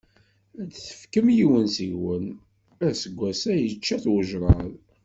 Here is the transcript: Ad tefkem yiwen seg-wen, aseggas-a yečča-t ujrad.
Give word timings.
Ad 0.61 0.69
tefkem 0.73 1.27
yiwen 1.37 1.65
seg-wen, 1.75 2.25
aseggas-a 2.87 3.53
yečča-t 3.57 4.05
ujrad. 4.15 4.73